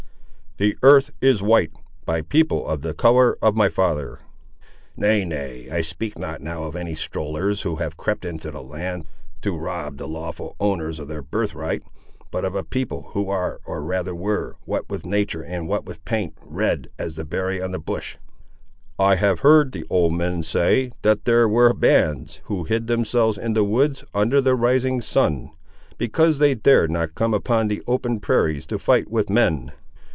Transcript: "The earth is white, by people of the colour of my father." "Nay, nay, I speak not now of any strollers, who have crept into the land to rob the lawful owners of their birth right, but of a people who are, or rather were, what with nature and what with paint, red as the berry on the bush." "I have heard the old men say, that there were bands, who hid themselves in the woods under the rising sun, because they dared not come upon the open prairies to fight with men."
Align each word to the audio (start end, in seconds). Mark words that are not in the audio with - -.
"The 0.57 0.77
earth 0.83 1.09
is 1.21 1.41
white, 1.41 1.71
by 2.05 2.21
people 2.21 2.67
of 2.67 2.81
the 2.81 2.93
colour 2.93 3.35
of 3.41 3.55
my 3.55 3.67
father." 3.67 4.19
"Nay, 4.95 5.25
nay, 5.25 5.67
I 5.71 5.81
speak 5.81 6.19
not 6.19 6.39
now 6.41 6.65
of 6.65 6.75
any 6.75 6.93
strollers, 6.93 7.61
who 7.61 7.77
have 7.77 7.97
crept 7.97 8.25
into 8.25 8.51
the 8.51 8.61
land 8.61 9.05
to 9.41 9.57
rob 9.57 9.97
the 9.97 10.09
lawful 10.09 10.55
owners 10.59 10.99
of 10.99 11.07
their 11.07 11.23
birth 11.23 11.55
right, 11.55 11.81
but 12.29 12.45
of 12.45 12.53
a 12.53 12.63
people 12.65 13.09
who 13.13 13.27
are, 13.27 13.59
or 13.65 13.81
rather 13.81 14.13
were, 14.13 14.55
what 14.65 14.87
with 14.87 15.03
nature 15.03 15.41
and 15.41 15.67
what 15.67 15.85
with 15.85 16.03
paint, 16.05 16.35
red 16.45 16.89
as 16.99 17.15
the 17.15 17.25
berry 17.25 17.59
on 17.59 17.71
the 17.71 17.79
bush." 17.79 18.17
"I 18.99 19.15
have 19.15 19.39
heard 19.39 19.71
the 19.71 19.85
old 19.89 20.13
men 20.13 20.43
say, 20.43 20.91
that 21.01 21.25
there 21.25 21.47
were 21.47 21.73
bands, 21.73 22.39
who 22.43 22.65
hid 22.65 22.85
themselves 22.85 23.39
in 23.39 23.53
the 23.53 23.63
woods 23.63 24.03
under 24.13 24.39
the 24.41 24.53
rising 24.55 25.01
sun, 25.01 25.49
because 25.97 26.37
they 26.37 26.53
dared 26.53 26.91
not 26.91 27.15
come 27.15 27.33
upon 27.33 27.67
the 27.67 27.81
open 27.87 28.19
prairies 28.19 28.67
to 28.67 28.77
fight 28.77 29.09
with 29.09 29.27
men." 29.27 29.71